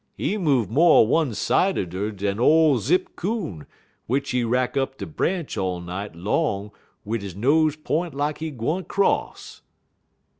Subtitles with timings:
[0.17, 3.67] He move mo' one sideder dan ole Zip Coon,
[4.07, 6.71] w'ich he rack up de branch all night long
[7.05, 9.61] wid he nose p'int lak he gwine 'cross."